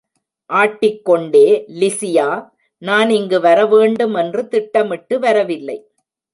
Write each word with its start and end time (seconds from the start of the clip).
Attic 0.49 1.05
கொண்டே 1.05 1.65
லிசியா, 1.79 2.49
நான் 2.77 3.09
இங்கு 3.09 3.39
வர 3.39 3.65
வேண்டும் 3.65 4.13
என்று 4.13 4.47
திட்டமிட்டு 4.47 5.19
வரவில்லை. 5.19 5.77